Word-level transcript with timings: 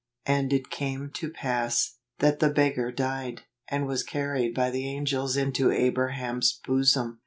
11 0.25 0.43
And 0.43 0.53
it 0.53 0.71
came 0.71 1.11
to 1.13 1.29
pass, 1.29 1.97
that 2.17 2.39
the 2.39 2.49
beggar 2.49 2.91
died, 2.91 3.43
and 3.67 3.85
was 3.85 4.01
carried 4.01 4.55
by 4.55 4.71
the 4.71 4.87
angels 4.89 5.37
into 5.37 5.69
Abraham's 5.69 6.53
bosom." 6.65 7.19